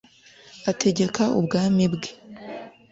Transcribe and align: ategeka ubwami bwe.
ategeka 0.71 1.23
ubwami 1.39 1.83
bwe. 1.93 2.11